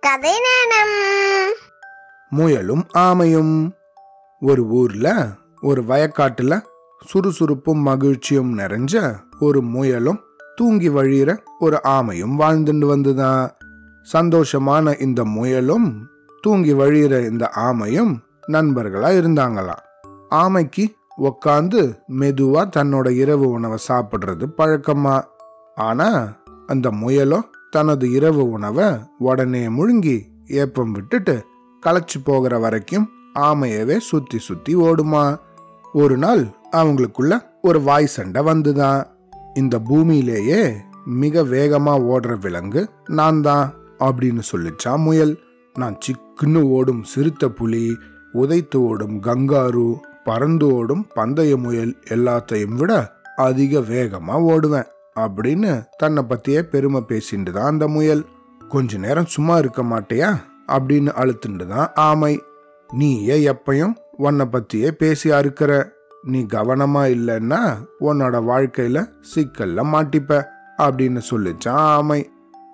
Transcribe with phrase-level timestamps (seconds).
[0.00, 1.52] கதை நேரம்
[2.30, 3.70] முயலும் ஆமையும்.
[4.40, 5.26] ஒரு ஊர்ல
[5.60, 6.62] ஒரு வயக்காட்டுல
[7.06, 10.20] சுறுசுறுப்பும் மகிழ்ச்சியும் நிறைஞ்ச ஒரு முயலும்
[10.56, 13.50] தூங்கி வழியிற ஒரு ஆமையும் வாழ்ந்துட்டு வந்துதான்
[14.12, 16.08] சந்தோஷமான இந்த முயலும்
[16.40, 18.16] தூங்கி வழியிற இந்த ஆமையும்
[18.48, 19.84] நண்பர்களா இருந்தாங்களாம்
[20.30, 20.86] ஆமைக்கு
[21.18, 25.22] உக்காந்து மெதுவா தன்னோட இரவு உணவை சாப்பிடுறது பழக்கமா.
[25.74, 26.32] ஆனா
[26.66, 31.44] அந்த முயலும் தனது இரவு உணவை உடனே முழுங்கி ஏப்பம் விட்டுட்டு
[31.86, 33.08] களைச்சு போகிற வரைக்கும்
[33.38, 35.38] ஆமையவே சுத்தி சுத்தி ஓடுமா.
[35.92, 39.04] ஒரு நாள் அவங்களுக்குள்ள ஒரு வாய் சண்டை வந்துதான்.
[39.54, 45.38] இந்த பூமியிலேயே மிக வேகமா ஓடுற விலங்கு நான் தான் அப்படின்னு சொல்லிச்சா முயல்.
[45.74, 47.96] நான் சிக்குன்னு ஓடும் சிறுத்தை புலி
[48.34, 54.86] உதைத்து ஓடும் கங்காரு பறந்து ஓடும் பந்தய முயல் எல்லாத்தையும் விட அதிக வேகமா ஓடுவேன்.
[55.28, 58.26] அப்படின்னு தன்னை பத்தியே பெருமை பேசிட்டு தான் அந்த முயல்.
[58.68, 60.36] கொஞ்ச நேரம் சும்மா இருக்க மாட்டியா?
[60.68, 62.40] அப்படின்னு அழுத்துண்டு தான் ஆமை.
[62.92, 65.88] நீயே எப்பையும் உன்னை பத்தியே பேசி அறுக்கிற
[66.22, 70.44] நீ கவனமா இல்லைன்னா உன்னோட வாழ்க்கையில சிக்கல்ல மாட்டிப்ப
[70.78, 72.30] அப்படின்னு சொல்லிச்சான் ஆமை.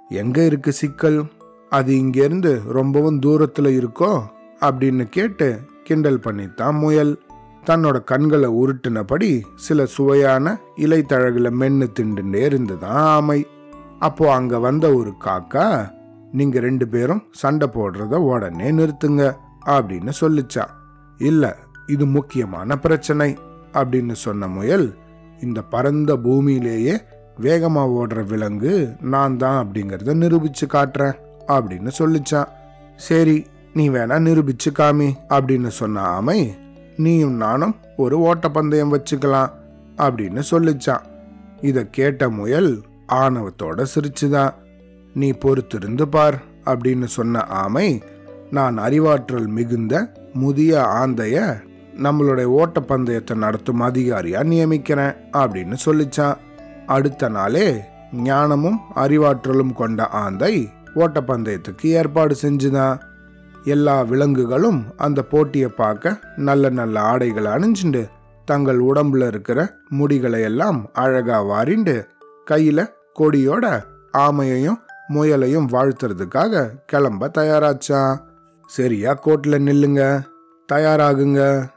[0.08, 1.24] எங்க இருக்கு சிக்கல்?
[1.70, 4.22] அது இங்கேருந்து ரொம்பவும் தூரத்துல இருக்கோ?
[4.60, 7.18] அப்படின்னு கேட்டு கிண்டல் பண்ணித்தான் முயல்.
[7.68, 13.46] தன்னோட கண்களை உருட்டினபடி சில சுவையான இலைத்தழகுல மென்னு திண்டுண்டே இருந்துதான் ஆமை.
[13.98, 15.90] அப்போ அங்க வந்த ஒரு காக்கா
[16.32, 19.34] நீங்க ரெண்டு பேரும் சண்டை போடுறத உடனே நிறுத்துங்க
[19.66, 20.64] அப்படின்னு சொல்லிச்சா.
[21.18, 21.56] இல்ல
[21.86, 23.36] இது முக்கியமான பிரச்சனை
[23.72, 24.94] அப்படின்னு சொன்ன முயல்
[25.40, 26.94] இந்த பரந்த பூமியிலேயே
[27.40, 31.16] வேகமா ஓடுற விலங்கு நான் தான் அப்படிங்கறத நிரூபிச்சு காட்டுறேன்
[31.48, 32.52] அப்படின்னு சொல்லிச்சான்
[32.96, 36.54] சரி நீ வேணா நிரூபிச்சு காமி அப்படின்னு சொன்ன ஆமை
[36.96, 39.50] நீயும் நானும் ஒரு ஓட்டப்பந்தயம் வச்சுக்கலாம்
[39.96, 41.00] அப்படின்னு சொல்லிச்சான்.
[41.60, 44.50] இதை கேட்ட முயல் ஆணவத்தோட சிரிச்சுதான்
[45.14, 48.02] நீ பொறுத்திருந்து பார் அப்படின்னு சொன்ன ஆமை
[48.50, 51.62] நான் அறிவாற்றல் மிகுந்த முதிய ஆந்தைய
[52.02, 56.36] நம்மளுடைய ஓட்டப்பந்தயத்தை நடத்தும் அதிகாரியா நியமிக்கிறேன் அப்படின்னு சொல்லிச்சான்.
[56.86, 57.80] அடுத்த நாளே
[58.12, 62.98] ஞானமும் அறிவாற்றலும் கொண்ட ஆந்தை ஓட்டப்பந்தயத்துக்கு ஏற்பாடு செஞ்சுதான்.
[63.66, 68.08] எல்லா விலங்குகளும் அந்த போட்டியை பார்க்க நல்ல நல்ல ஆடைகளை அணிஞ்சுண்டு
[68.44, 72.06] தங்கள் உடம்புல இருக்கிற முடிகளை எல்லாம் அழகா வாரிண்டு
[72.50, 73.84] கையில கொடியோட
[74.18, 78.22] ஆமையையும் முயலையும் வாழ்த்துறதுக்காக கிளம்ப தயாராச்சான்
[78.66, 80.22] சரியா கோட்ல நில்லுங்க
[80.72, 81.68] தயாராகுங்க.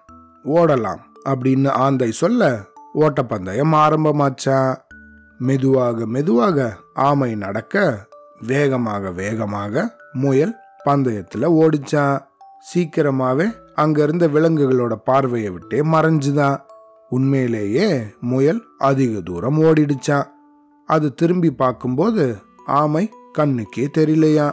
[0.44, 2.59] ஓடலாம் அப்படின்னு ஆந்தை சொல்ல
[2.94, 4.75] ஓட்டப்பந்தயம் ஆரம்பமாச்சான்
[5.38, 8.07] மெதுவாக மெதுவாக ஆமை நடக்க
[8.39, 12.17] வேகமாக வேகமாக முயல் பந்தயத்தில் ஓடிச்சான்
[12.59, 13.45] சீக்கிரமாகவே
[13.75, 16.57] அங்கே இருந்த விலங்குகளோட பார்வையை விட்டே மறைஞ்சுதான்.
[17.09, 17.88] உண்மையிலேயே
[18.22, 20.28] முயல் அதிக தூரம் ஓடிடுச்சான்
[20.85, 24.51] அது திரும்பி பார்க்கும்போது ஆமை கண்ணுக்கே தெரியலையா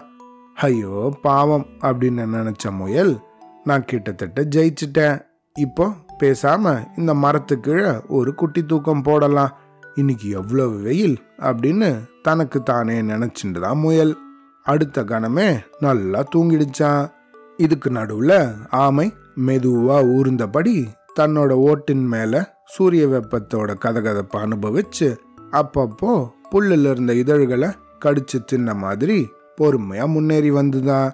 [0.55, 3.19] ஐயோ பாவம் அப்படின்னு நினைச்ச முயல்
[3.65, 5.21] நான் கிட்டத்தட்ட ஜெயிச்சிட்டேன்.
[5.55, 5.87] இப்போ
[6.23, 9.53] பேசாம இந்த மரத்துக்கீழே ஒரு குட்டி தூக்கம் போடலாம்.
[9.95, 11.19] இன்னைக்கு எவ்வளவு வெயில்?
[11.41, 11.89] அப்படின்னு
[12.23, 14.17] தனக்கு தானே நினைச்சுட்டு தான் முயல்
[14.67, 17.11] அடுத்த கணமே நல்லா தூங்கிடுச்சான்.
[17.57, 19.13] இதுக்கு நடுவுல ஆமை
[19.47, 20.87] மெதுவா ஊர்ந்தபடி
[21.21, 25.17] தன்னோட ஓட்டின் மேல சூரிய வெப்பத்தோட கதகதப்பை அனுபவிச்சு
[25.53, 27.69] அப்பப்போ புல்லுல இருந்த இதழ்களை
[28.05, 29.29] கடிச்சு தின்ன மாதிரி
[29.61, 31.13] பொறுமையா முன்னேறி வந்துதான்.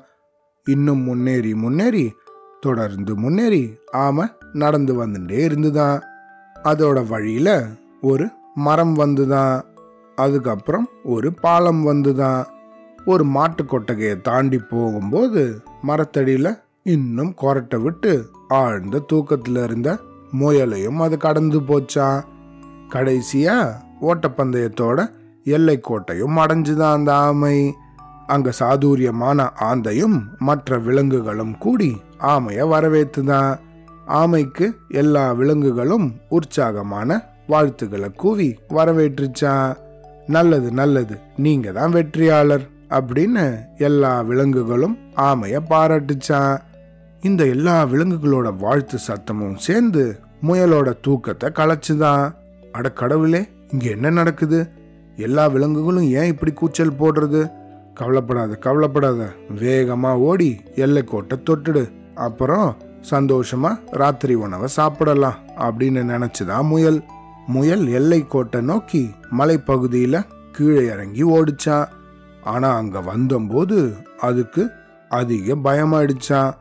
[0.64, 2.12] இன்னும் முன்னேறி முன்னேறி
[2.60, 6.02] தொடர்ந்து முன்னேறி ஆமை நடந்து வந்துட்டே இருந்துதான்.
[6.62, 7.66] அதோட வழியில
[8.00, 9.62] ஒரு மரம் வந்துதான்.
[10.16, 12.44] அதுக்கப்புறம் ஒரு பாலம் வந்துதான்.
[13.06, 19.98] ஒரு மாட்டு கொட்டகையை தாண்டி போகும்போது மரத்தடியில இன்னும் கொரட்டை விட்டு ஆழ்ந்த தூக்கத்துல இருந்த
[20.40, 22.22] முயலையும் அது கடந்து போச்சான்
[22.88, 25.10] கடைசியா ஓட்டப்பந்தயத்தோட
[25.44, 27.70] எல்லை கோட்டையும் அடைஞ்சுதான் அந்த ஆமை.
[28.26, 33.58] அங்க சாதுரியமான ஆந்தையும் மற்ற விலங்குகளும் கூடி ஆமைய வரவேத்துதான்.
[34.08, 39.76] ஆமைக்கு எல்லா விலங்குகளும் உற்சாகமான வாழ்த்துக்களை கூவி வரவேற்றுச்சான்
[40.26, 42.70] நல்லது நல்லது நீங்க தான் வெற்றியாளர்.
[42.92, 46.58] அப்படின்னு எல்லா விலங்குகளும் ஆமைய பாராட்டுச்சான்.
[47.22, 50.18] இந்த எல்லா விலங்குகளோட வாழ்த்து சத்தமும் சேர்ந்து
[50.48, 52.34] முயலோட தூக்கத்தை களைச்சுதான்
[52.72, 54.70] அட கடவுளே இங்க என்ன நடக்குது?
[55.16, 57.50] எல்லா விலங்குகளும் ஏன் இப்படி கூச்சல் போடுறது?
[57.94, 59.28] கவலைப்படாத கவலைப்படாத.
[59.56, 61.90] வேகமா ஓடி எல்லைக்கோட்டை தொட்டுடு.
[62.14, 62.76] அப்புறம்
[63.10, 67.02] சந்தோஷமா ராத்திரி உணவை சாப்பிடலாம் அப்படின்னு நினைச்சுதான் முயல்.
[67.46, 71.86] முயல் எல்லைக்கோட்டை நோக்கி மலைப்பகுதியில கீழே இறங்கி ஓடிச்சான்.
[72.42, 74.70] ஆனா அங்க வந்தபோது அதுக்கு
[75.08, 76.52] அதிக பயமாயிடுச்சான்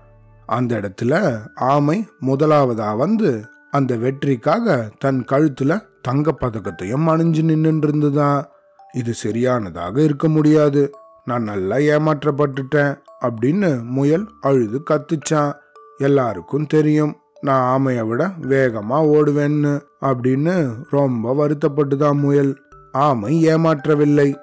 [0.46, 8.46] அந்த இடத்துல ஆமை முதலாவதா வந்து அந்த வெற்றிக்காக தன் கழுத்துல தங்க பதக்கத்தையும் அணிஞ்சு நின்று இருந்துதான்
[8.94, 10.92] இது சரியானதாக இருக்க முடியாது.
[11.26, 15.54] நான் நல்லா ஏமாற்றப்பட்டுட்டேன் அப்படின்னு முயல் அழுது கத்துச்சான்.
[15.98, 22.62] எல்லாருக்கும் தெரியும் நான் ஆமையை விட வேகமா ஓடுவேன்னு அப்படின்னு ரொம்ப வருத்தப்பட்டுதான் முயல்.
[22.92, 24.36] ஆமை ஏமாற்றவில்லை.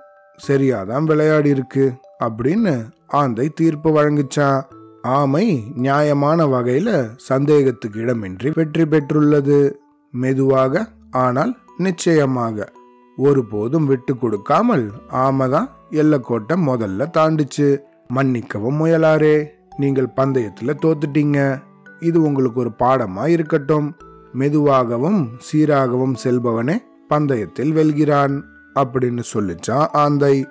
[0.47, 1.93] சரியாதான் விளையாடி இருக்கு
[2.25, 4.61] அப்படின்னு ஆந்தை தீர்ப்பு வழங்குச்சான்
[5.03, 9.75] ஆமை நியாயமான வகையில சந்தேகத்துக்கு இடமின்றி வெற்றி பெற்றுள்ளது.
[10.11, 12.73] மெதுவாக ஆனால் நிச்சயமாக.
[13.17, 17.79] ஒருபோதும் விட்டு கொடுக்காமல் ஆமை தான் எல்லைக்கோட்டை முதல்ல தாண்டுச்சு.
[18.09, 19.37] மன்னிக்கவும் முயலாரே
[19.77, 21.63] நீங்கள் பந்தயத்துல தோத்துட்டீங்க.
[22.01, 23.97] இது உங்களுக்கு ஒரு பாடமா இருக்கட்டும்.
[24.33, 26.77] மெதுவாகவும் சீராகவும் செல்பவனே
[27.09, 28.45] பந்தயத்தில் வெல்கிறான்.
[28.79, 30.47] அப்படின்னு சொல்லிச்சான் ஆந்தை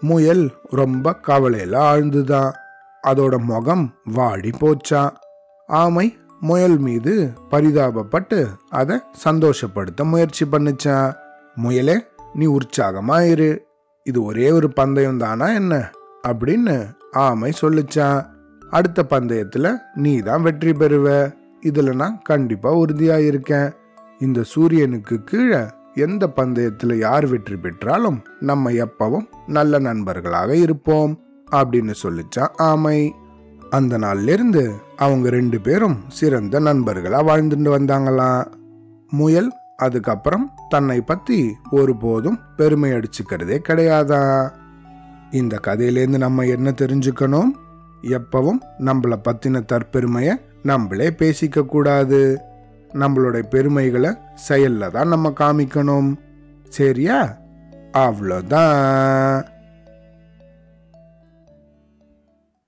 [0.00, 2.52] முயல் ரொம்ப கவலையில ஆழ்ந்துதான்
[3.06, 5.12] அதோட முகம் வாடி போச்சான்
[5.66, 11.14] ஆமை முயல் மீது பரிதாபப்பட்டு அதை சந்தோஷப்படுத்த முயற்சி பண்ணுச்சான்
[11.62, 13.66] முயலே நீ உற்சாகமா இரு.
[14.02, 15.90] இது ஒரே ஒரு பந்தயம் தானா என்ன?
[16.28, 18.26] அப்படின்னு ஆமை சொல்லிச்சான்
[18.70, 21.34] அடுத்த பந்தயத்துல நீ தான் வெற்றி பெறுவ.
[21.66, 23.72] இதுல நான் கண்டிப்பா உறுதியா இருக்கேன்
[24.18, 25.66] இந்த சூரியனுக்கு கீழே
[25.98, 31.20] எந்த பந்தயத்தில் யார் வெற்றி பெற்றாலும் நம்ம எப்பவும் நல்ல நண்பர்களாக இருப்போம்
[31.52, 33.14] அப்படின்னு சொல்லிச்சான் ஆமை.
[33.70, 38.46] அந்த நாள்லேருந்து அவங்க ரெண்டு பேரும் சிறந்த நண்பர்களாக வாழ்ந்துட்டு வந்தாங்களாம்.
[39.10, 44.50] முயல் அதுக்கப்புறம் தன்னை பற்றி ஒருபோதும் பெருமை அடிச்சுக்கிறதே கிடையாதா?
[45.30, 47.50] இந்த கதையிலேருந்து நம்ம என்ன தெரிஞ்சுக்கணும்?
[48.02, 52.38] எப்பவும் நம்மள பற்றின தற்பெருமையை நம்மளே பேசிக்க கூடாது.
[52.92, 54.10] நம்மளுடைய பெருமைகளை
[54.48, 56.14] செயல்ல தான் நம்ம காமிக்கணும்.
[56.68, 57.36] சரியா?
[57.92, 59.44] அவ்வளோதான்.